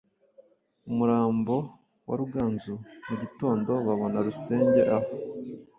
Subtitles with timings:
[0.89, 1.55] umurambo
[2.07, 2.75] wa Ruganzu.
[3.07, 5.09] Mu gitondo babona Rusenge aho